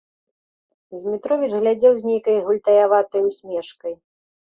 [1.03, 3.93] Змітровіч глядзеў з нейкай гультаяватай усмешкай.